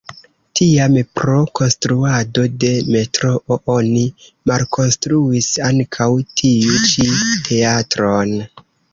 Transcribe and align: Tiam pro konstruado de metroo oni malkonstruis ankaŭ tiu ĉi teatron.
Tiam 0.59 0.95
pro 1.17 1.33
konstruado 1.57 2.45
de 2.63 2.71
metroo 2.95 3.57
oni 3.73 4.05
malkonstruis 4.51 5.49
ankaŭ 5.67 6.07
tiu 6.41 6.79
ĉi 6.93 7.05
teatron. 7.49 8.35